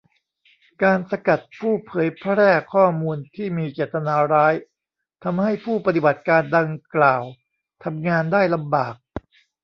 [0.83, 4.53] การสกัดผู้เผยแพร่ข้อมูลที่มีเจตนาร้าย
[5.23, 7.23] ทำให้ผู้ปฏิบัติการดังกล่าว
[7.83, 8.95] ทำงานได้ลำบาก